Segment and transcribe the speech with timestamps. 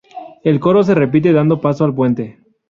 [0.43, 2.39] El coro se repite dando paso al puente.